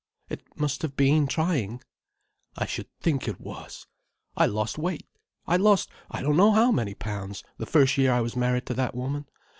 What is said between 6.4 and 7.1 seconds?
how many